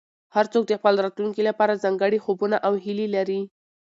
[0.35, 3.41] هر څوک د خپل راتلونکي لپاره ځانګړي خوبونه او هیلې لري.